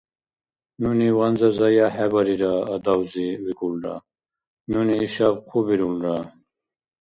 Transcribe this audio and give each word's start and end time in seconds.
—Нуни 0.81 1.07
ванза 1.17 1.49
заяхӀебарира, 1.59 2.53
адавзи,— 2.75 3.27
викӀулра.— 3.43 3.95
Нуни 4.71 4.95
ишаб 5.05 5.35
хъу 5.49 5.59
бирулра. 5.67 6.17